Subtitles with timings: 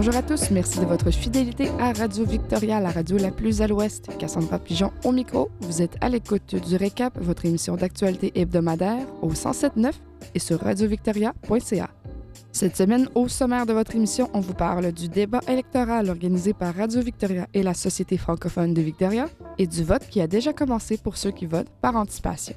[0.00, 3.66] Bonjour à tous, merci de votre fidélité à Radio Victoria, la radio la plus à
[3.66, 4.08] l'ouest.
[4.18, 5.50] Cassandra Pigeon au micro.
[5.60, 9.92] Vous êtes à l'écoute du Récap, votre émission d'actualité hebdomadaire au 107.9
[10.34, 11.90] et sur radiovictoria.ca.
[12.52, 16.74] Cette semaine, au sommaire de votre émission, on vous parle du débat électoral organisé par
[16.74, 20.96] Radio Victoria et la Société francophone de Victoria et du vote qui a déjà commencé
[20.96, 22.56] pour ceux qui votent par anticipation.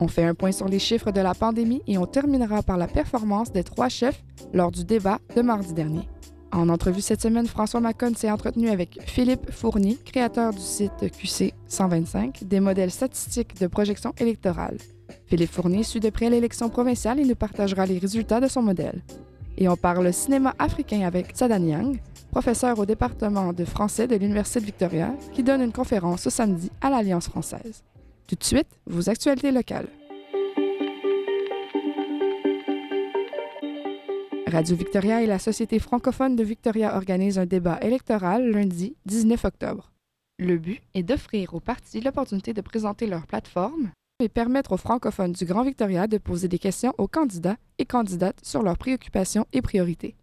[0.00, 2.88] On fait un point sur les chiffres de la pandémie et on terminera par la
[2.88, 6.08] performance des trois chefs lors du débat de mardi dernier.
[6.50, 11.54] En entrevue cette semaine, François Macon s'est entretenu avec Philippe Fournier, créateur du site QC
[11.68, 14.76] 125, des modèles statistiques de projection électorale.
[15.26, 19.02] Philippe Fournier suit de près l'élection provinciale et nous partagera les résultats de son modèle.
[19.58, 24.60] Et on parle cinéma africain avec Sadan Yang, professeur au département de français de l'Université
[24.60, 27.84] de Victoria, qui donne une conférence ce samedi à l'Alliance française.
[28.26, 29.88] Tout de suite, vos actualités locales.
[34.46, 39.92] Radio Victoria et la Société francophone de Victoria organisent un débat électoral lundi 19 octobre.
[40.38, 45.32] Le but est d'offrir aux partis l'opportunité de présenter leur plateforme et permettre aux francophones
[45.32, 49.62] du Grand Victoria de poser des questions aux candidats et candidates sur leurs préoccupations et
[49.62, 50.14] priorités.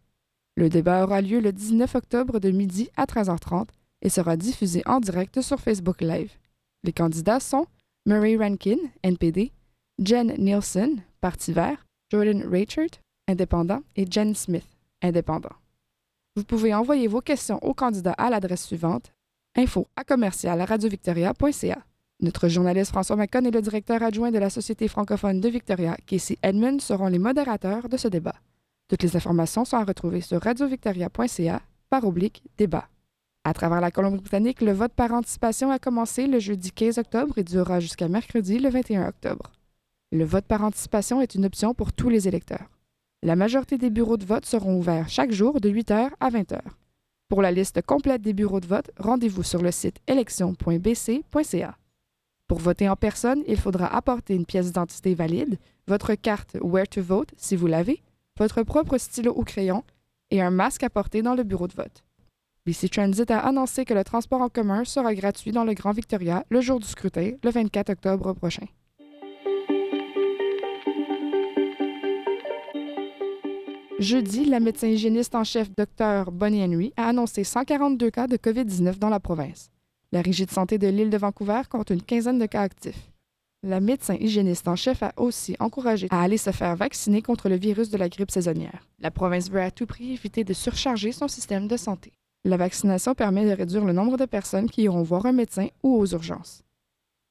[0.55, 3.67] Le débat aura lieu le 19 octobre de midi à 13h30
[4.02, 6.31] et sera diffusé en direct sur Facebook Live.
[6.83, 7.67] Les candidats sont
[8.05, 9.52] Murray Rankin, NPD,
[10.03, 12.89] Jen Nielsen, Parti vert, Jordan Richard,
[13.27, 14.67] indépendant, et Jen Smith,
[15.02, 15.55] indépendant.
[16.36, 19.11] Vous pouvez envoyer vos questions aux candidats à l'adresse suivante
[19.55, 21.83] info à commercial radiovictoria.ca.
[22.22, 26.38] Notre journaliste François Macon et le directeur adjoint de la Société francophone de Victoria, Casey
[26.44, 28.36] Edmund, seront les modérateurs de ce débat.
[28.89, 32.89] Toutes les informations sont à retrouver sur radiovictoria.ca par oblique débat.
[33.45, 37.44] À travers la Colombie-Britannique, le vote par anticipation a commencé le jeudi 15 octobre et
[37.45, 39.54] durera jusqu'à mercredi le 21 octobre.
[40.11, 42.70] Le vote par anticipation est une option pour tous les électeurs.
[43.23, 46.60] La majorité des bureaux de vote seront ouverts chaque jour de 8h à 20h.
[47.30, 51.79] Pour la liste complète des bureaux de vote, rendez-vous sur le site élection.bc.ca.
[52.49, 56.99] Pour voter en personne, il faudra apporter une pièce d'identité valide, votre carte Where to
[56.99, 58.02] Vote si vous l'avez,
[58.39, 59.83] votre propre stylo ou crayon
[60.32, 62.04] et un masque à porter dans le bureau de vote.
[62.65, 66.43] BC Transit a annoncé que le transport en commun sera gratuit dans le Grand Victoria
[66.49, 68.65] le jour du scrutin, le 24 octobre prochain.
[73.99, 78.98] Jeudi, la médecin hygiéniste en chef Dr Bonnie Henry a annoncé 142 cas de COVID-19
[78.98, 79.70] dans la province.
[80.11, 83.11] La Régie de santé de l'île de Vancouver compte une quinzaine de cas actifs.
[83.61, 87.58] La médecin hygiéniste en chef a aussi encouragé à aller se faire vacciner contre le
[87.58, 88.87] virus de la grippe saisonnière.
[88.99, 92.11] La province veut à tout prix éviter de surcharger son système de santé.
[92.43, 95.97] La vaccination permet de réduire le nombre de personnes qui iront voir un médecin ou
[95.97, 96.64] aux urgences.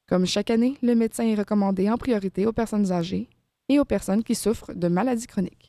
[0.06, 3.28] Comme chaque année, le médecin est recommandé en priorité aux personnes âgées
[3.68, 5.67] et aux personnes qui souffrent de maladies chroniques.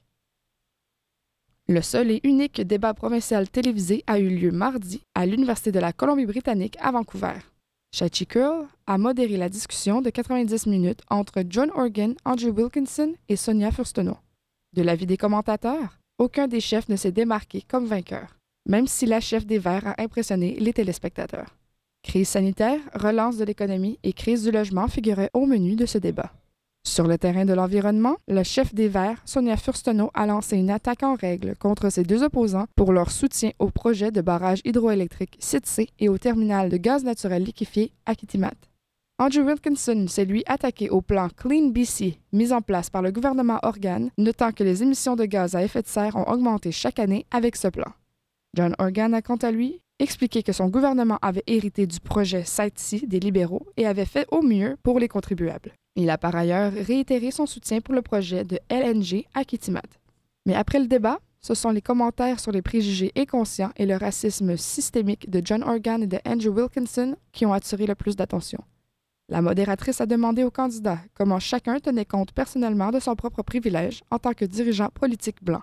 [1.69, 5.93] Le seul et unique débat provincial télévisé a eu lieu mardi à l'Université de la
[5.93, 7.35] Colombie-Britannique à Vancouver.
[7.93, 13.35] Shachi Curl a modéré la discussion de 90 minutes entre John Organ, Andrew Wilkinson et
[13.35, 14.17] Sonia Furstenau.
[14.75, 19.19] De l'avis des commentateurs, aucun des chefs ne s'est démarqué comme vainqueur, même si la
[19.19, 21.55] chef des Verts a impressionné les téléspectateurs.
[22.01, 26.33] Crise sanitaire, relance de l'économie et crise du logement figuraient au menu de ce débat.
[26.89, 31.03] Sur le terrain de l'environnement, le chef des Verts, Sonia Furstenau, a lancé une attaque
[31.03, 35.91] en règle contre ses deux opposants pour leur soutien au projet de barrage hydroélectrique Site
[35.99, 38.55] et au terminal de gaz naturel liquéfié à Kitimat.
[39.19, 43.59] Andrew Wilkinson s'est lui attaqué au plan Clean BC mis en place par le gouvernement
[43.61, 47.27] Organ, notant que les émissions de gaz à effet de serre ont augmenté chaque année
[47.29, 47.91] avec ce plan.
[48.55, 53.07] John Organ a quant à lui expliqué que son gouvernement avait hérité du projet Site
[53.07, 55.73] des libéraux et avait fait au mieux pour les contribuables.
[55.95, 59.81] Il a par ailleurs réitéré son soutien pour le projet de LNG à Kitimat.
[60.45, 64.57] Mais après le débat, ce sont les commentaires sur les préjugés inconscients et le racisme
[64.57, 68.63] systémique de John Organ et de Andrew Wilkinson qui ont attiré le plus d'attention.
[69.29, 74.01] La modératrice a demandé aux candidats comment chacun tenait compte personnellement de son propre privilège
[74.09, 75.61] en tant que dirigeant politique blanc.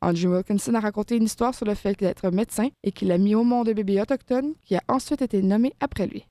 [0.00, 3.34] Andrew Wilkinson a raconté une histoire sur le fait d'être médecin et qu'il a mis
[3.34, 6.24] au monde un bébé autochtone qui a ensuite été nommé après lui.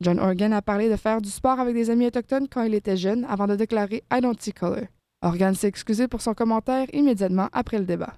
[0.00, 2.96] John Organ a parlé de faire du sport avec des amis autochtones quand il était
[2.96, 4.86] jeune avant de déclarer I don't see color.
[5.22, 8.14] Organ s'est excusé pour son commentaire immédiatement après le débat.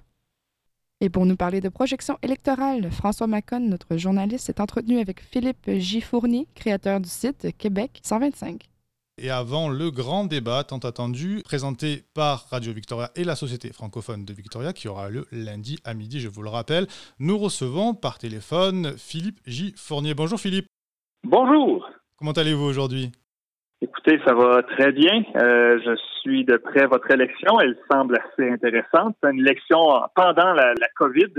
[1.01, 5.69] Et pour nous parler de projection électorale, François Macon, notre journaliste, s'est entretenu avec Philippe
[5.71, 6.01] J.
[6.01, 8.67] Fournier, créateur du site Québec 125.
[9.21, 14.25] Et avant le grand débat tant attendu présenté par Radio Victoria et la Société francophone
[14.25, 16.87] de Victoria qui aura lieu lundi à midi, je vous le rappelle.
[17.19, 19.73] Nous recevons par téléphone Philippe J.
[19.77, 20.13] Fournier.
[20.13, 20.67] Bonjour Philippe.
[21.23, 21.89] Bonjour.
[22.17, 23.11] Comment allez-vous aujourd'hui?
[23.81, 25.23] Écoutez, ça va très bien.
[25.35, 27.59] Euh, je suis de près votre élection.
[27.61, 29.15] Elle semble assez intéressante.
[29.23, 29.79] C'est une élection
[30.15, 31.33] pendant la, la COVID.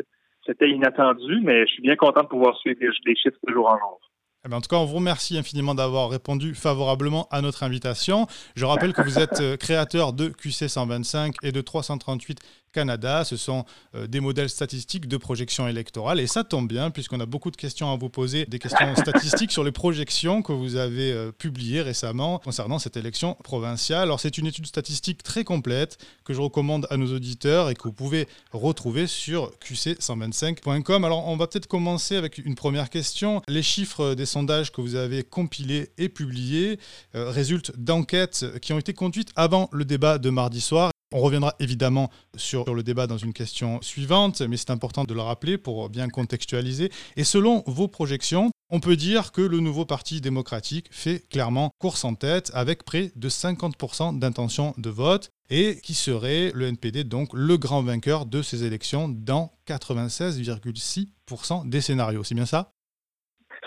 [0.46, 3.78] C'était inattendu, mais je suis bien content de pouvoir suivre les chiffres de jour en
[3.78, 4.00] jour.
[4.44, 8.26] Eh ben, en tout cas, on vous remercie infiniment d'avoir répondu favorablement à notre invitation.
[8.56, 12.38] Je rappelle que vous êtes euh, créateur de QC 125 et de 338
[12.72, 13.24] Canada.
[13.24, 13.64] Ce sont
[13.94, 16.20] euh, des modèles statistiques de projection électorale.
[16.20, 19.52] Et ça tombe bien, puisqu'on a beaucoup de questions à vous poser, des questions statistiques
[19.52, 24.02] sur les projections que vous avez euh, publiées récemment concernant cette élection provinciale.
[24.02, 27.84] Alors, c'est une étude statistique très complète que je recommande à nos auditeurs et que
[27.84, 31.04] vous pouvez retrouver sur qc125.com.
[31.04, 33.42] Alors, on va peut-être commencer avec une première question.
[33.48, 36.78] Les chiffres des sondages que vous avez compilés et publiés
[37.14, 41.54] euh, résultent d'enquêtes qui ont été conduites avant le débat de mardi soir on reviendra
[41.58, 45.88] évidemment sur le débat dans une question suivante, mais c'est important de le rappeler pour
[45.88, 46.90] bien contextualiser.
[47.16, 52.04] Et selon vos projections, on peut dire que le nouveau Parti démocratique fait clairement course
[52.04, 57.30] en tête avec près de 50% d'intention de vote et qui serait le NPD donc
[57.32, 62.22] le grand vainqueur de ces élections dans 96,6% des scénarios.
[62.22, 62.72] C'est bien ça?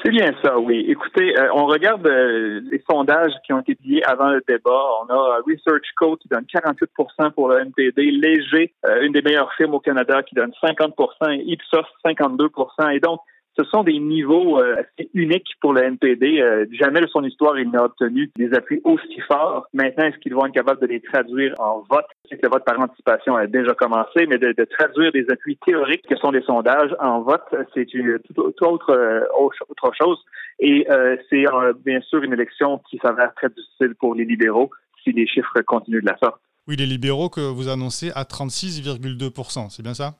[0.03, 0.85] C'est bien ça, oui.
[0.89, 4.83] Écoutez, euh, on regarde euh, les sondages qui ont été publiés avant le débat.
[5.01, 9.53] On a Research Code qui donne 48% pour le NPD, Léger, euh, une des meilleures
[9.53, 10.93] firmes au Canada, qui donne 50
[11.31, 13.21] et Ipsos 52% Et donc,
[13.57, 16.39] ce sont des niveaux euh, assez uniques pour le NPD.
[16.39, 19.67] Euh, jamais de son histoire, il n'a obtenu des appuis aussi forts.
[19.73, 22.05] Maintenant, est-ce qu'ils vont être capables de les traduire en vote?
[22.29, 26.05] C'est que le vote par anticipation a déjà commencé, mais de, traduire des appuis théoriques
[26.07, 30.19] que sont des sondages en vote, c'est une toute autre, euh, autre chose.
[30.59, 30.87] Et
[31.29, 31.45] c'est
[31.83, 34.69] bien sûr une élection qui s'avère très difficile pour les libéraux
[35.03, 36.39] si les chiffres continuent de la sorte.
[36.67, 40.13] Oui, les libéraux que vous annoncez à 36,2 c'est bien ça?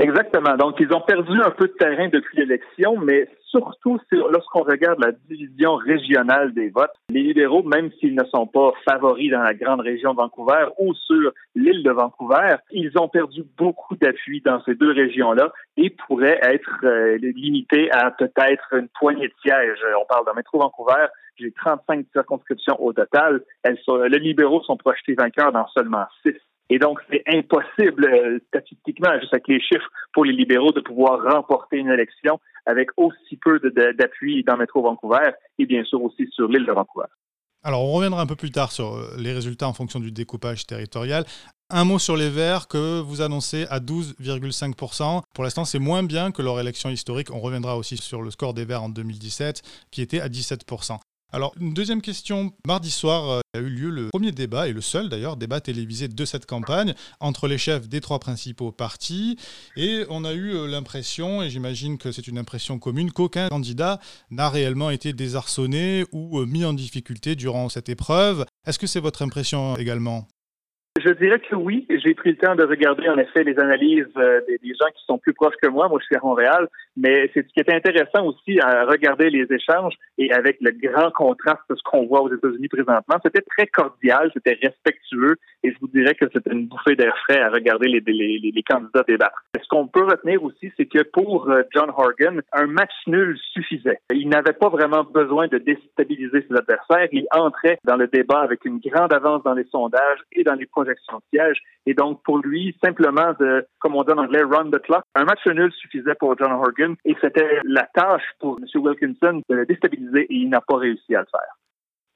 [0.00, 0.56] Exactement.
[0.56, 3.98] Donc, ils ont perdu un peu de terrain depuis l'élection, mais surtout
[4.30, 9.30] lorsqu'on regarde la division régionale des votes, les libéraux, même s'ils ne sont pas favoris
[9.30, 13.94] dans la grande région de Vancouver ou sur l'île de Vancouver, ils ont perdu beaucoup
[13.96, 19.34] d'appui dans ces deux régions-là et pourraient être euh, limités à peut-être une poignée de
[19.42, 19.84] sièges.
[20.00, 21.08] On parle de métro Vancouver,
[21.38, 23.42] j'ai 35 circonscriptions au total.
[23.64, 26.36] Elles sont, les libéraux sont projetés vainqueurs dans seulement six.
[26.72, 31.20] Et donc, c'est impossible, euh, statistiquement, juste avec les chiffres, pour les libéraux de pouvoir
[31.34, 36.46] remporter une élection avec aussi peu d'appui dans Métro Vancouver et bien sûr aussi sur
[36.46, 37.06] l'île de Vancouver.
[37.64, 40.64] Alors, on reviendra un peu plus tard sur euh, les résultats en fonction du découpage
[40.64, 41.24] territorial.
[41.70, 45.22] Un mot sur les Verts que vous annoncez à 12,5%.
[45.34, 47.32] Pour l'instant, c'est moins bien que leur élection historique.
[47.32, 50.98] On reviendra aussi sur le score des Verts en 2017, qui était à 17%.
[51.32, 52.52] Alors, une deuxième question.
[52.66, 56.08] Mardi soir euh, a eu lieu le premier débat, et le seul d'ailleurs, débat télévisé
[56.08, 59.38] de cette campagne, entre les chefs des trois principaux partis.
[59.76, 64.00] Et on a eu euh, l'impression, et j'imagine que c'est une impression commune, qu'aucun candidat
[64.30, 68.44] n'a réellement été désarçonné ou euh, mis en difficulté durant cette épreuve.
[68.66, 70.26] Est-ce que c'est votre impression également?
[71.04, 71.86] Je dirais que oui.
[71.90, 75.18] J'ai pris le temps de regarder en effet les analyses euh, des, gens qui sont
[75.18, 75.88] plus proches que moi.
[75.88, 79.46] Moi, je suis à Montréal, mais c'est ce qui est intéressant aussi à regarder les
[79.50, 83.16] échanges et avec le grand contraste de ce qu'on voit aux États-Unis présentement.
[83.24, 87.40] C'était très cordial, c'était respectueux et je vous dirais que c'était une bouffée d'air frais
[87.40, 89.44] à regarder les, candidats débattre.
[89.60, 93.98] Ce qu'on peut retenir aussi, c'est que pour euh, John Horgan, un match nul suffisait.
[94.12, 97.08] Il n'avait pas vraiment besoin de déstabiliser ses adversaires.
[97.12, 100.66] Il entrait dans le débat avec une grande avance dans les sondages et dans les
[101.86, 105.24] Et donc, pour lui, simplement de, comme on dit en anglais, run the clock, un
[105.24, 108.82] match nul suffisait pour John Horgan et c'était la tâche pour M.
[108.82, 111.54] Wilkinson de le déstabiliser et il n'a pas réussi à le faire.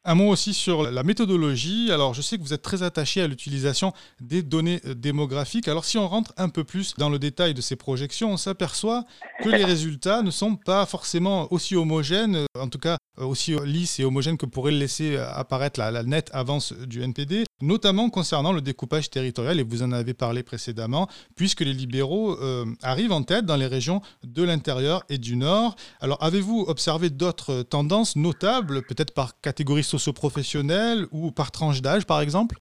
[0.06, 1.90] Un mot aussi sur la méthodologie.
[1.90, 5.66] Alors, je sais que vous êtes très attaché à l'utilisation des données euh, démographiques.
[5.66, 9.06] Alors, si on rentre un peu plus dans le détail de ces projections, on s'aperçoit
[9.42, 13.56] que les résultats ne sont pas forcément aussi homogènes, euh, en tout cas euh, aussi
[13.64, 18.61] lisses et homogènes que pourrait laisser apparaître la, nette avance du NPD, notamment concernant le
[18.61, 22.37] découpage territorial, et vous en avez parlé précédemment, puisque les libéraux
[22.82, 25.76] arrivent en tête dans les régions de l'intérieur et du nord.
[26.00, 32.20] Alors, avez-vous observé d'autres tendances notables, peut-être par catégorie socio-professionnels ou par tranche d'âge, par
[32.20, 32.56] exemple?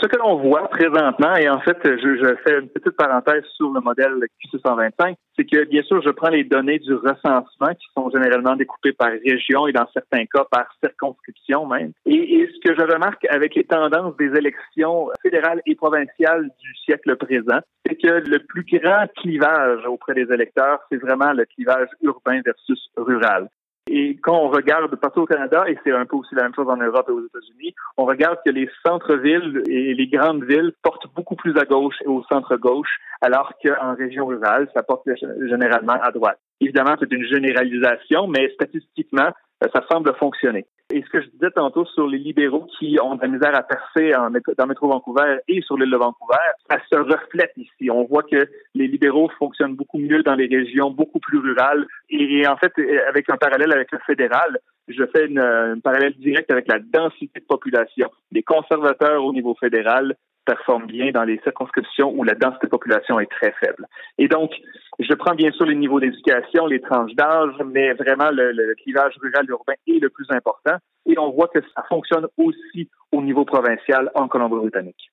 [0.00, 3.80] Ce que l'on voit présentement, et en fait, je, fais une petite parenthèse sur le
[3.80, 8.56] modèle QC125, c'est que bien sûr, je prends les données du recensement qui sont généralement
[8.56, 11.92] découpées par région et dans certains cas par circonscription même.
[12.06, 17.16] Et, ce que je remarque avec les tendances des élections fédérales et provinciales du siècle
[17.16, 22.40] présent, c'est que le plus grand clivage auprès des électeurs, c'est vraiment le clivage urbain
[22.44, 23.48] versus rural.
[23.96, 26.68] Et quand on regarde partout au Canada, et c'est un peu aussi la même chose
[26.68, 31.06] en Europe et aux États-Unis, on regarde que les centres-villes et les grandes villes portent
[31.14, 35.08] beaucoup plus à gauche et au centre-gauche, alors qu'en région rurale, ça porte
[35.48, 36.40] généralement à droite.
[36.60, 39.30] Évidemment, c'est une généralisation, mais statistiquement,
[39.62, 40.66] ça semble fonctionner.
[40.92, 43.62] Et ce que je disais tantôt sur les libéraux qui ont de la misère à
[43.62, 46.36] percer en, dans Métro Vancouver et sur l'île de Vancouver,
[46.68, 47.90] ça se reflète ici.
[47.90, 51.86] On voit que les libéraux fonctionnent beaucoup mieux dans les régions beaucoup plus rurales.
[52.10, 52.72] Et, en fait,
[53.08, 57.40] avec un parallèle avec le fédéral, je fais une, un parallèle direct avec la densité
[57.40, 58.10] de population.
[58.30, 60.14] Les conservateurs au niveau fédéral
[60.44, 63.86] performent bien dans les circonscriptions où la densité de population est très faible.
[64.18, 64.50] Et donc,
[64.98, 69.74] je prends bien sûr les niveaux d'éducation, les tranches d'âge, mais vraiment le, clivage rural-urbain
[69.86, 70.76] est le plus important.
[71.06, 75.10] Et on voit que ça fonctionne aussi au niveau provincial en Colombie-Britannique.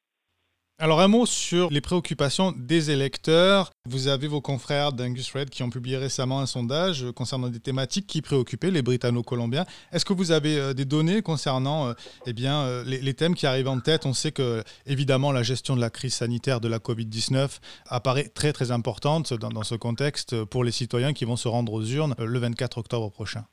[0.84, 3.70] Alors un mot sur les préoccupations des électeurs.
[3.88, 8.08] Vous avez vos confrères d'Angus Red qui ont publié récemment un sondage concernant des thématiques
[8.08, 9.68] qui préoccupaient les Britanno-Colombiens.
[9.92, 11.94] Est-ce que vous avez euh, des données concernant euh,
[12.26, 14.08] eh bien, euh, les, thèmes qui arrivent en tête?
[14.08, 18.52] On sait que évidemment la gestion de la crise sanitaire de la Covid-19 apparaît très
[18.52, 22.40] très importante dans ce contexte pour les citoyens qui vont se rendre aux urnes le
[22.40, 23.46] 24 octobre prochain.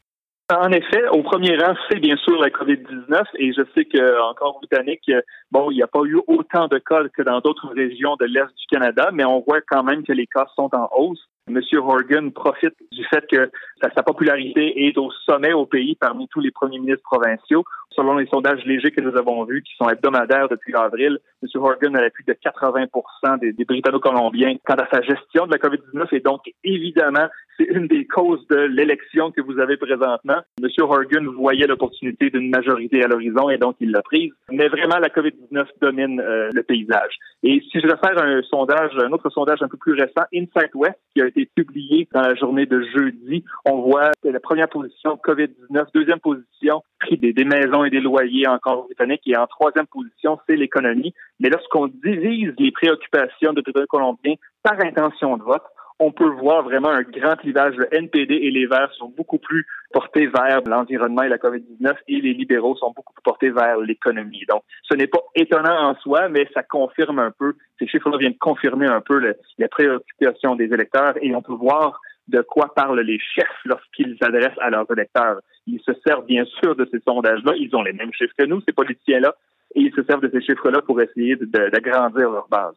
[0.51, 5.11] En effet, au premier rang, c'est bien sûr la COVID-19 et je sais qu'encore britannique,
[5.51, 8.49] bon, il n'y a pas eu autant de cas que dans d'autres régions de l'Est
[8.57, 11.29] du Canada, mais on voit quand même que les cas sont en hausse.
[11.49, 11.61] M.
[11.79, 13.51] Horgan profite du fait que
[13.81, 17.65] sa, popularité est au sommet au pays parmi tous les premiers ministres provinciaux.
[17.91, 21.49] Selon les sondages légers que nous avons vus, qui sont hebdomadaires depuis avril, M.
[21.55, 26.09] Horgan a plus de 80 des, des Britanno-Colombiens quant à sa gestion de la COVID-19
[26.13, 30.39] et donc, évidemment, c'est une des causes de l'élection que vous avez présentement.
[30.63, 30.69] M.
[30.81, 34.33] Horgan voyait l'opportunité d'une majorité à l'horizon et donc il l'a prise.
[34.51, 37.19] Mais vraiment, la COVID-19 domine euh, le paysage.
[37.43, 40.75] Et si je vais faire un sondage, un autre sondage un peu plus récent, Insight
[40.75, 45.17] West, qui a été publié dans la journée de jeudi, on voit la première position
[45.17, 50.39] COVID-19, deuxième position prix des, maisons et des loyers encore britanniques et en troisième position,
[50.49, 51.15] c'est l'économie.
[51.41, 55.63] Mais lorsqu'on divise les préoccupations de les Colombiens par intention de vote,
[55.99, 57.75] on peut voir vraiment un grand clivage.
[57.77, 62.21] Le NPD et les Verts sont beaucoup plus portés vers l'environnement et la COVID-19 et
[62.21, 64.45] les libéraux sont beaucoup plus portés vers l'économie.
[64.49, 68.39] Donc, ce n'est pas étonnant en soi, mais ça confirme un peu, ces chiffres-là viennent
[68.39, 73.01] confirmer un peu le, les préoccupations des électeurs et on peut voir de quoi parlent
[73.01, 75.41] les chefs lorsqu'ils s'adressent à leurs électeurs.
[75.67, 77.55] Ils se servent bien sûr de ces sondages-là.
[77.57, 79.35] Ils ont les mêmes chiffres que nous, ces politiciens-là,
[79.75, 82.75] et ils se servent de ces chiffres-là pour essayer d'agrandir leur base.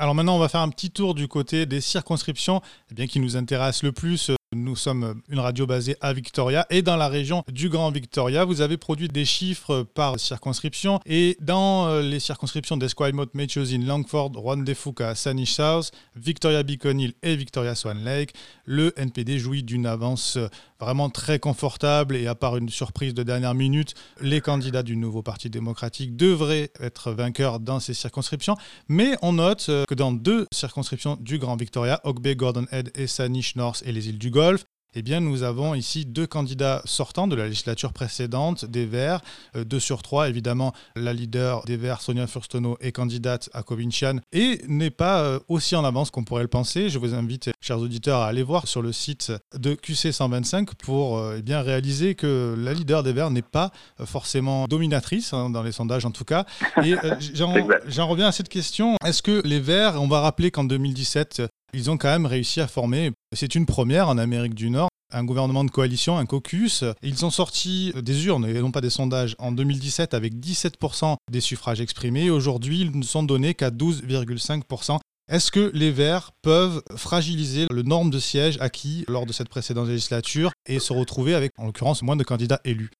[0.00, 2.62] Alors maintenant, on va faire un petit tour du côté des circonscriptions
[2.92, 4.30] eh bien, qui nous intéressent le plus.
[4.54, 8.46] Nous sommes une radio basée à Victoria et dans la région du Grand Victoria.
[8.46, 14.32] Vous avez produit des chiffres par circonscription et dans euh, les circonscriptions d'Esquimalt, Mechosin, Langford,
[14.74, 18.32] Fuka, Sanish South, Victoria Beacon Hill et Victoria Swan Lake,
[18.64, 20.38] le NPD jouit d'une avance
[20.80, 25.22] vraiment très confortable et à part une surprise de dernière minute, les candidats du nouveau
[25.22, 28.56] Parti démocratique devraient être vainqueurs dans ces circonscriptions.
[28.88, 32.90] Mais on note euh, que dans deux circonscriptions du Grand Victoria, Oak Bay, Gordon Head
[32.94, 36.80] et Sanish North et les îles du Golfe, eh bien, nous avons ici deux candidats
[36.84, 39.20] sortants de la législature précédente des Verts,
[39.56, 40.28] euh, deux sur trois.
[40.28, 45.40] Évidemment, la leader des Verts, Sonia Furstono, est candidate à Covincian et n'est pas euh,
[45.48, 46.88] aussi en avance qu'on pourrait le penser.
[46.88, 51.18] Je vous invite, chers auditeurs, à aller voir sur le site de QC 125 pour
[51.18, 53.72] euh, eh bien, réaliser que la leader des Verts n'est pas
[54.04, 56.46] forcément dominatrice, hein, dans les sondages en tout cas.
[56.84, 56.94] Et
[57.34, 58.94] j'en reviens à cette question.
[59.04, 61.42] Est-ce que les Verts, on va rappeler qu'en 2017,
[61.72, 65.24] ils ont quand même réussi à former, c'est une première en Amérique du Nord, un
[65.24, 66.84] gouvernement de coalition, un caucus.
[67.02, 71.40] Ils ont sorti des urnes et non pas des sondages en 2017 avec 17% des
[71.40, 72.30] suffrages exprimés.
[72.30, 74.98] Aujourd'hui, ils ne sont donnés qu'à 12,5%.
[75.30, 79.88] Est-ce que les Verts peuvent fragiliser le nombre de sièges acquis lors de cette précédente
[79.88, 82.90] législature et se retrouver avec, en l'occurrence, moins de candidats élus?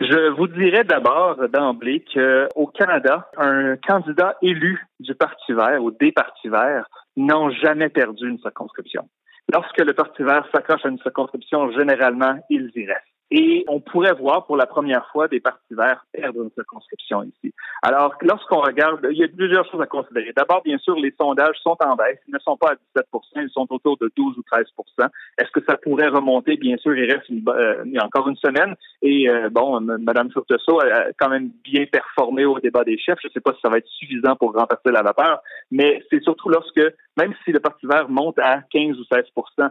[0.00, 6.12] Je vous dirais d'abord d'emblée qu'au Canada, un candidat élu du Parti vert ou des
[6.12, 9.08] partis verts n'ont jamais perdu une circonscription.
[9.52, 13.15] Lorsque le Parti vert s'accroche à une circonscription, généralement, ils y restent.
[13.30, 17.52] Et on pourrait voir pour la première fois des partis verts perdre une circonscription ici.
[17.82, 20.32] Alors, lorsqu'on regarde, il y a plusieurs choses à considérer.
[20.36, 22.18] D'abord, bien sûr, les sondages sont en baisse.
[22.28, 25.60] Ils ne sont pas à 17% ils sont autour de 12 ou 13% Est-ce que
[25.68, 26.56] ça pourrait remonter?
[26.56, 28.76] Bien sûr, il reste euh, encore une semaine.
[29.02, 33.18] Et euh, bon, Mme Furtesso a quand même bien performé au débat des chefs.
[33.22, 36.22] Je ne sais pas si ça va être suffisant pour remplacer la vapeur, mais c'est
[36.22, 36.80] surtout lorsque,
[37.16, 39.70] même si le Parti vert monte à 15 ou 16%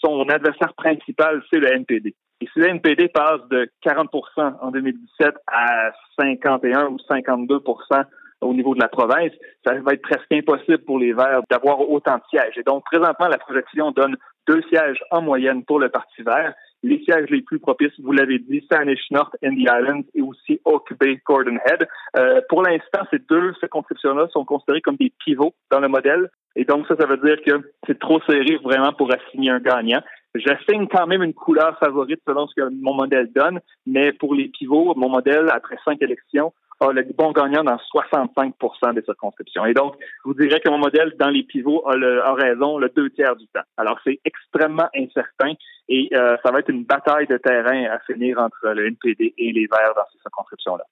[0.00, 2.14] son adversaire principal, c'est le NPD.
[2.42, 8.04] Et si le NPD passe de 40% en 2017 à 51 ou 52%
[8.40, 9.30] au niveau de la province,
[9.64, 12.58] ça va être presque impossible pour les Verts d'avoir autant de sièges.
[12.58, 14.16] Et donc, présentement, la projection donne
[14.48, 16.52] deux sièges en moyenne pour le Parti vert.
[16.82, 20.92] les sièges les plus propices, vous l'avez dit, Saanich North, Indy Islands et aussi Oak
[20.98, 21.86] Bay, Gordon Head.
[22.16, 26.28] Euh, pour l'instant, ces deux circonscriptions-là sont considérées comme des pivots dans le modèle.
[26.56, 30.02] Et donc, ça, ça veut dire que c'est trop serré vraiment pour assigner un gagnant.
[30.34, 34.48] J'assigne quand même une couleur favorite selon ce que mon modèle donne, mais pour les
[34.48, 38.54] pivots, mon modèle, après cinq élections, a le bon gagnant dans 65
[38.94, 39.66] des circonscriptions.
[39.66, 42.78] Et donc, je vous dirais que mon modèle dans les pivots a, le, a raison
[42.78, 43.60] le deux tiers du temps.
[43.76, 45.52] Alors, c'est extrêmement incertain
[45.88, 49.52] et euh, ça va être une bataille de terrain à finir entre le NPD et
[49.52, 50.84] les Verts dans ces circonscriptions-là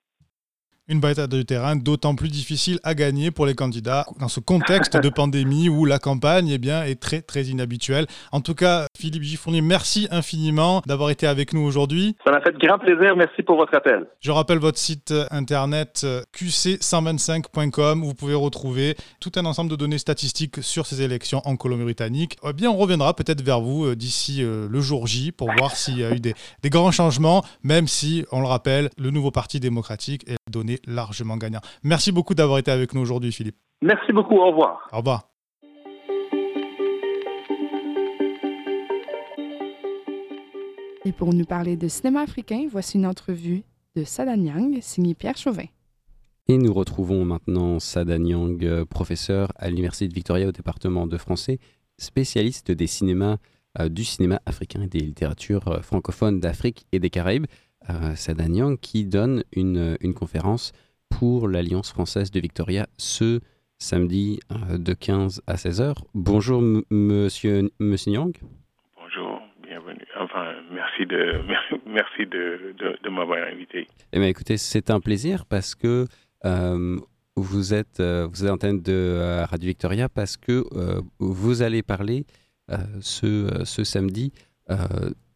[0.90, 4.97] une bataille de terrain d'autant plus difficile à gagner pour les candidats dans ce contexte
[4.97, 8.06] de pandémie où la campagne eh bien, est très très inhabituelle.
[8.32, 12.16] En tout cas, Philippe Giffournier, merci infiniment d'avoir été avec nous aujourd'hui.
[12.26, 13.16] Ça m'a fait grand plaisir.
[13.16, 14.07] Merci pour votre appel.
[14.21, 19.76] Je rappelle votre site internet euh, qc125.com où vous pouvez retrouver tout un ensemble de
[19.76, 22.37] données statistiques sur ces élections en Colombie-Britannique.
[22.47, 25.71] Eh bien, on reviendra peut-être vers vous euh, d'ici euh, le jour J pour voir
[25.71, 29.30] s'il y a eu des, des grands changements, même si, on le rappelle, le nouveau
[29.30, 31.61] Parti démocratique est donné largement gagnant.
[31.85, 33.57] Merci beaucoup d'avoir été avec nous aujourd'hui, Philippe.
[33.80, 34.37] Merci beaucoup.
[34.37, 34.87] Au revoir.
[34.92, 35.29] Au revoir.
[41.16, 43.62] Pour nous parler de cinéma africain, voici une entrevue
[43.96, 45.64] de Sadanyang, signée Pierre Chauvin.
[46.48, 51.58] Et nous retrouvons maintenant Sadanyang, euh, professeur à l'Université de Victoria au département de français,
[51.98, 53.38] spécialiste des cinémas,
[53.78, 57.46] euh, du cinéma africain et des littératures euh, francophones d'Afrique et des Caraïbes.
[58.14, 60.72] Sadanyang qui donne une, une conférence
[61.08, 63.40] pour l'Alliance française de Victoria ce
[63.80, 66.04] samedi euh, de 15 à 16 heures.
[66.14, 68.32] Bonjour, monsieur, monsieur Nyang.
[70.70, 71.40] Merci de,
[71.87, 73.87] merci de, m'avoir invité.
[74.12, 76.06] Eh bien, écoutez, c'est un plaisir parce que
[76.44, 76.99] euh,
[77.37, 80.64] vous êtes, euh, vous êtes antenne de Radio Victoria parce que
[81.18, 82.25] vous allez parler
[83.00, 84.32] ce, ce samedi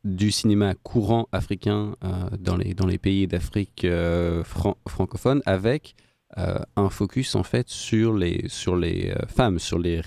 [0.05, 2.09] du cinéma courant africain euh,
[2.39, 5.95] dans, les, dans les pays d'Afrique euh, francophone avec
[6.37, 10.03] euh, un focus en fait sur les, sur les femmes, sur les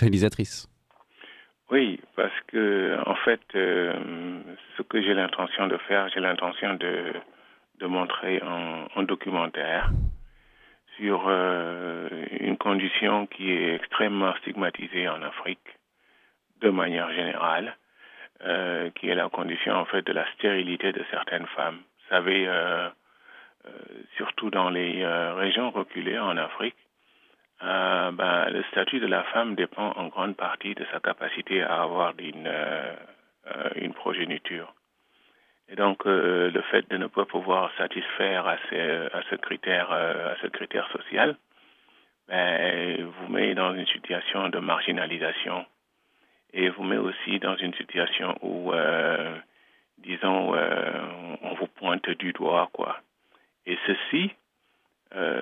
[0.00, 0.66] réalisatrices.
[1.70, 7.12] Oui, parce que en fait, ce que j'ai l'intention de faire, j'ai l'intention de,
[7.80, 9.90] de montrer un, documentaire
[10.96, 15.76] sur une condition qui est extrêmement stigmatisée en Afrique
[16.60, 17.76] de manière générale
[18.44, 21.78] euh, qui est la condition en fait de la stérilité de certaines femmes.
[21.78, 22.88] Vous savez, euh,
[23.66, 23.70] euh,
[24.18, 26.76] surtout dans les régions reculées en Afrique,
[27.60, 32.14] ben, le statut de la femme dépend en grande partie de sa capacité à avoir
[32.18, 32.50] une,
[33.76, 34.72] une progéniture.
[35.68, 40.36] Et donc, le fait de ne pas pouvoir satisfaire à, ce, à ce critère, à
[40.42, 41.36] ce critère social,
[42.28, 45.64] ben, vous met dans une situation de marginalisation
[46.52, 49.36] et vous met aussi dans une situation où, euh,
[49.98, 50.90] disons, euh,
[51.42, 52.98] on vous pointe du doigt, quoi.
[53.66, 54.32] Et ceci,
[55.14, 55.40] euh,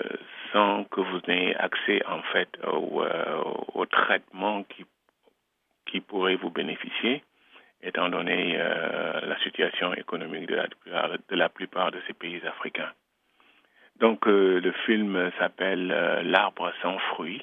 [0.53, 3.03] sans que vous n'ayez accès, en fait, au,
[3.75, 4.85] au traitement qui,
[5.87, 7.23] qui pourrait vous bénéficier,
[7.83, 12.93] étant donné la situation économique de la, plupart de ces pays africains.
[14.01, 15.89] Donc, le film s'appelle
[16.25, 17.43] L'arbre sans fruits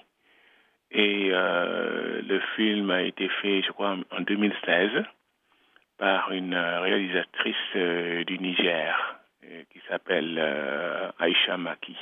[0.91, 4.89] et euh, le film a été fait, je crois, en 2016
[5.97, 10.37] par une réalisatrice euh, du Niger euh, qui s'appelle
[11.21, 11.95] Aïcha Maki.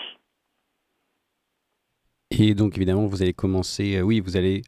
[2.32, 4.62] Et donc évidemment, vous allez commencer, oui, vous allez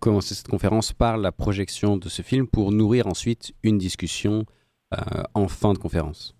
[0.00, 4.44] commencer cette conférence par la projection de ce film pour nourrir ensuite une discussion
[5.34, 6.34] en fin de conférence.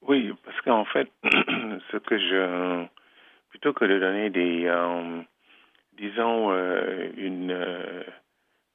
[0.00, 1.10] Oui, parce qu'en fait,
[1.92, 2.86] ce que je,
[3.50, 4.66] plutôt que de donner des
[6.00, 8.02] disons, euh, une, euh,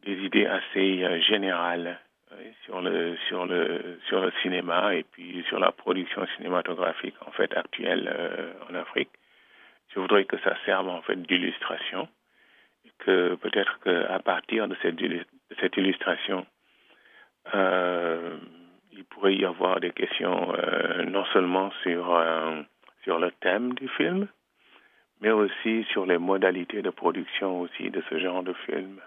[0.06, 2.00] des idées assez euh, générales
[2.65, 7.56] sur le sur le sur le cinéma et puis sur la production cinématographique en fait
[7.56, 8.12] actuelle
[8.69, 9.10] en Afrique.
[9.93, 12.08] Je voudrais que ça serve en fait d'illustration
[13.00, 16.45] que peut-être qu'à partir de cette, illustration,
[17.54, 20.54] il pourrait y avoir des questions
[21.08, 22.06] non seulement sur
[23.04, 24.28] sur le thème du film,
[25.21, 29.00] mais aussi sur les modalités de production aussi de ce genre de film.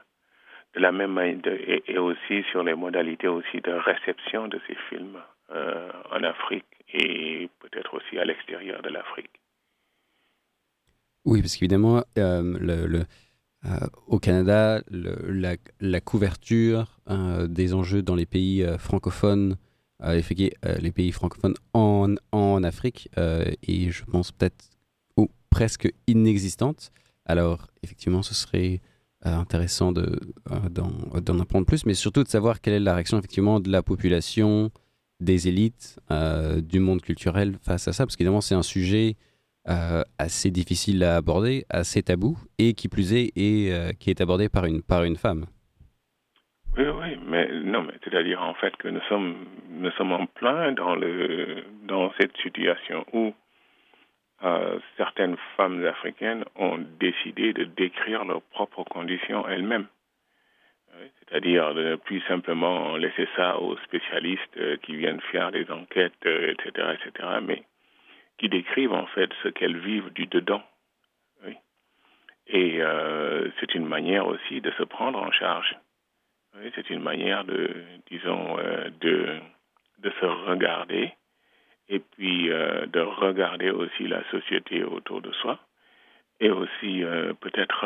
[0.78, 5.18] La même manière, et, aussi sur les modalités aussi de réception de ces films
[5.50, 9.30] euh, en Afrique et peut-être aussi à l'extérieur de l'Afrique.
[11.24, 13.04] Oui, parce qu'évidemment, euh,
[13.66, 13.68] euh,
[14.06, 17.00] au Canada, la, couverture
[17.48, 19.56] des enjeux dans les pays francophones,
[20.00, 24.70] les pays francophones en, en Afrique, et je pense peut-être
[25.50, 26.92] presque inexistante.
[27.26, 28.80] Alors, effectivement, ce serait
[29.24, 33.82] intéressant d'en apprendre plus, mais surtout de savoir quelle est la réaction effectivement de la
[33.82, 34.70] population,
[35.20, 35.98] des élites,
[36.62, 39.16] du monde culturel face à ça, parce qu'évidemment c'est un sujet
[39.64, 44.64] assez difficile à aborder, assez tabou, et qui plus est, et qui est abordé par
[44.64, 45.46] une, par une femme.
[46.76, 49.34] Oui, oui, mais non, mais c'est-à-dire en fait que nous sommes,
[49.68, 53.34] nous sommes en plein dans, le, dans cette situation où
[54.44, 59.86] euh, certaines femmes africaines ont décidé de décrire leurs propres conditions elles-mêmes.
[61.20, 66.14] C'est-à-dire de ne plus simplement laisser ça aux spécialistes euh, qui viennent faire des enquêtes,
[66.24, 67.62] etc., euh, etc., mais
[68.38, 70.62] qui décrivent en fait ce qu'elles vivent du dedans.
[72.50, 72.80] Et
[73.60, 75.76] c'est une manière aussi de se prendre en charge
[76.74, 81.12] c'est une manière de, disons, euh, de se regarder
[81.88, 85.58] et puis euh, de regarder aussi la société autour de soi.
[86.40, 87.84] Et aussi, euh, peut-être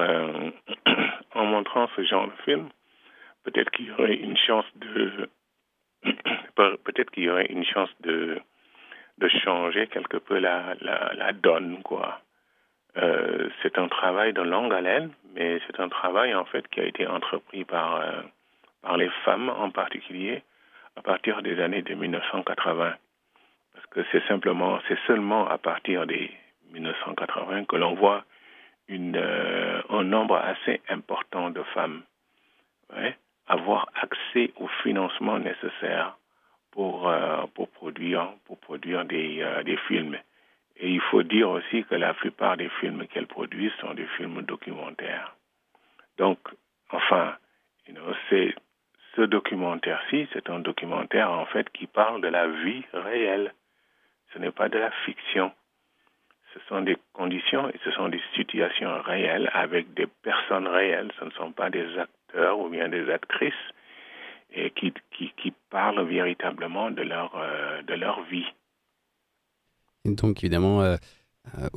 [1.35, 2.69] en montrant ce genre de film,
[3.45, 5.29] peut-être qu'il y aurait une chance de.
[6.85, 8.41] peut-être qu'il y aurait une chance de,
[9.19, 12.21] de changer quelque peu la, la, donne, quoi.
[13.63, 17.07] c'est un travail de longue haleine, mais c'est un travail en fait qui a été
[17.07, 18.03] entrepris par
[18.83, 20.43] par les femmes en particulier
[20.97, 22.95] à partir des années de 1980.
[23.83, 26.31] Parce que c'est simplement, c'est seulement à partir des
[26.73, 28.25] 1980 que l'on voit
[28.91, 32.03] euh, un nombre assez important de femmes
[33.47, 36.17] avoir accès au financement nécessaire
[36.71, 40.17] pour, euh, pour produire, pour produire des, euh, des films.
[40.77, 44.43] Et il faut dire aussi que la plupart des films qu'elles produisent sont des films
[44.43, 45.37] documentaires.
[46.19, 46.39] Donc,
[46.91, 47.37] enfin,
[48.31, 48.55] c'est
[49.17, 53.53] ce documentaire-ci, c'est un documentaire en fait qui parle de la vie réelle.
[54.33, 55.53] Ce n'est pas de la fiction.
[56.55, 61.11] Ce sont des conditions et ce sont des situations réelles avec des personnes réelles.
[61.19, 63.55] Ce ne sont pas des acteurs ou bien des actrices
[64.77, 68.45] qui, parlent véritablement de leur, euh, de leur vie.
[70.05, 70.97] donc évidemment, euh,
[71.59, 71.69] euh,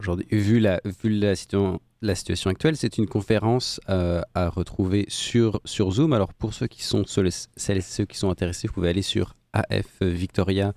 [0.00, 6.12] aujourd'hui, vu la, vu la situation, actuelle, c'est une conférence à retrouver sur, sur Zoom.
[6.12, 10.72] Alors pour ceux qui sont et ceux qui sont intéressés, vous pouvez aller sur afvictoria.ca.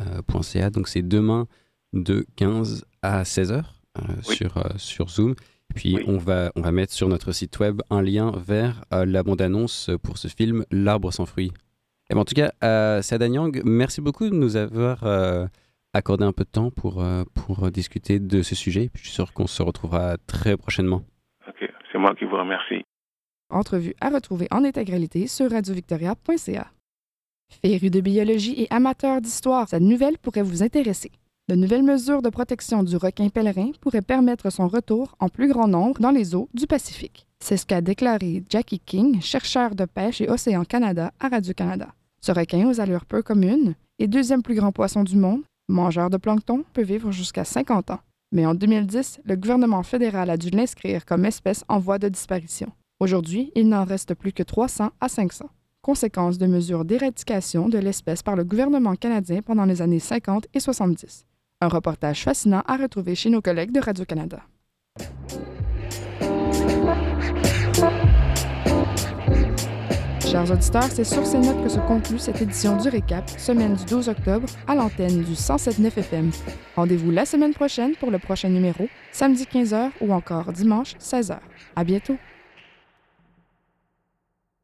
[0.00, 1.46] Euh, donc c'est demain
[1.92, 3.74] de 15 à 16 heures
[4.22, 5.34] sur, sur Zoom.
[5.74, 9.90] Puis on, va, on va mettre sur notre site web un lien vers la bande-annonce
[10.02, 11.52] pour ce film L'arbre sans fruits.
[12.10, 12.52] Et ben, en tout cas,
[13.02, 15.04] Sada Nyang, merci beaucoup de nous avoir
[15.94, 18.90] accorder un peu de temps pour, euh, pour discuter de ce sujet.
[18.94, 21.02] je suis sûr qu'on se retrouvera très prochainement.
[21.46, 22.82] Ok, c'est moi qui vous remercie.
[23.50, 26.70] Entrevue à retrouver en intégralité sur radiovictoria.ca.
[27.60, 31.10] Féru de biologie et amateur d'histoire, cette nouvelle pourrait vous intéresser.
[31.48, 35.68] De nouvelles mesures de protection du requin pèlerin pourraient permettre son retour en plus grand
[35.68, 37.26] nombre dans les eaux du Pacifique.
[37.40, 41.88] C'est ce qu'a déclaré Jackie King, chercheur de pêche et Océan Canada à Radio-Canada.
[42.20, 46.16] Ce requin aux allures peu communes est deuxième plus grand poisson du monde mangeur de
[46.16, 48.00] plancton, peut vivre jusqu'à 50 ans.
[48.30, 52.70] Mais en 2010, le gouvernement fédéral a dû l'inscrire comme espèce en voie de disparition.
[53.00, 55.46] Aujourd'hui, il n'en reste plus que 300 à 500.
[55.84, 60.60] Conséquence de mesures d'éradication de l'espèce par le gouvernement canadien pendant les années 50 et
[60.60, 61.26] 70.
[61.60, 64.42] Un reportage fascinant à retrouver chez nos collègues de Radio-Canada.
[70.20, 73.84] Chers auditeurs, c'est sur ces notes que se conclut cette édition du Récap, semaine du
[73.84, 76.30] 12 octobre, à l'antenne du 107.9 FM.
[76.76, 81.38] Rendez-vous la semaine prochaine pour le prochain numéro, samedi 15h ou encore dimanche 16h.
[81.74, 82.16] À bientôt!